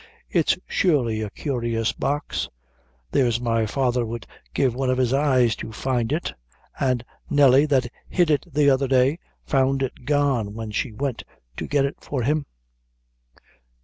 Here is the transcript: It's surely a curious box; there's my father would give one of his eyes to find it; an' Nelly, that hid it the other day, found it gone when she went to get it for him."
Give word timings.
It's 0.31 0.57
surely 0.65 1.21
a 1.21 1.29
curious 1.29 1.91
box; 1.93 2.49
there's 3.11 3.39
my 3.39 3.67
father 3.67 4.03
would 4.03 4.25
give 4.51 4.73
one 4.73 4.89
of 4.89 4.97
his 4.97 5.13
eyes 5.13 5.55
to 5.57 5.71
find 5.71 6.11
it; 6.11 6.33
an' 6.79 7.03
Nelly, 7.29 7.67
that 7.67 7.85
hid 8.09 8.31
it 8.31 8.51
the 8.51 8.67
other 8.67 8.87
day, 8.87 9.19
found 9.45 9.83
it 9.83 10.05
gone 10.05 10.55
when 10.55 10.71
she 10.71 10.91
went 10.91 11.21
to 11.57 11.67
get 11.67 11.85
it 11.85 11.97
for 12.01 12.23
him." 12.23 12.47